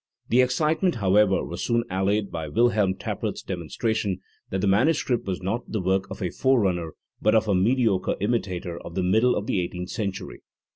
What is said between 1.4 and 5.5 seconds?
was soon allayed by WilhelrnTappert's demonstra tion that the manuscript was